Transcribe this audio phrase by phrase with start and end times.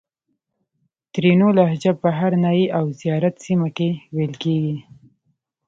[1.13, 4.75] ترینو لهجه په هرنایي او زیارت سیمه کښې ویل کیږي